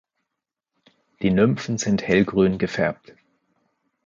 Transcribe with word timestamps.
Die 1.21 1.29
Nymphen 1.29 1.77
sind 1.77 2.01
hellgrün 2.01 2.57
gefärbt. 2.57 3.13